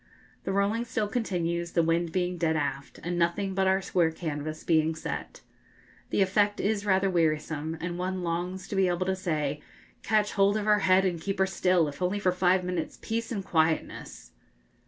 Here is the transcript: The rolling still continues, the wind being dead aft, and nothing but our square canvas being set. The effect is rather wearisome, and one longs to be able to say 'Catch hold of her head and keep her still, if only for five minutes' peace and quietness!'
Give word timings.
The 0.45 0.51
rolling 0.51 0.83
still 0.85 1.07
continues, 1.07 1.73
the 1.73 1.83
wind 1.83 2.11
being 2.11 2.39
dead 2.39 2.55
aft, 2.55 2.99
and 3.03 3.19
nothing 3.19 3.53
but 3.53 3.67
our 3.67 3.83
square 3.83 4.09
canvas 4.09 4.63
being 4.63 4.95
set. 4.95 5.41
The 6.09 6.23
effect 6.23 6.59
is 6.59 6.87
rather 6.87 7.07
wearisome, 7.07 7.77
and 7.79 7.99
one 7.99 8.23
longs 8.23 8.67
to 8.69 8.75
be 8.75 8.87
able 8.87 9.05
to 9.05 9.15
say 9.15 9.61
'Catch 10.01 10.31
hold 10.33 10.57
of 10.57 10.65
her 10.65 10.79
head 10.79 11.05
and 11.05 11.21
keep 11.21 11.37
her 11.37 11.45
still, 11.45 11.87
if 11.87 12.01
only 12.01 12.17
for 12.17 12.31
five 12.31 12.63
minutes' 12.63 12.97
peace 13.03 13.31
and 13.31 13.45
quietness!' 13.45 14.31